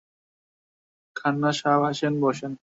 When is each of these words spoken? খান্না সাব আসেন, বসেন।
খান্না 1.15 1.51
সাব 1.51 1.81
আসেন, 1.83 2.13
বসেন। 2.21 2.51